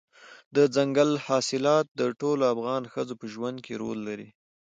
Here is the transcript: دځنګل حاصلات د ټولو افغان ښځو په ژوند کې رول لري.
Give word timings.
دځنګل 0.55 1.11
حاصلات 1.25 1.85
د 1.99 2.01
ټولو 2.21 2.43
افغان 2.53 2.83
ښځو 2.93 3.13
په 3.21 3.25
ژوند 3.33 3.57
کې 3.65 3.73
رول 3.81 3.99
لري. 4.07 4.29